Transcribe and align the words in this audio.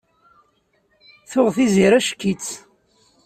Tuɣ 1.29 1.47
Tiziri 1.55 1.97
ack-itt. 1.99 2.47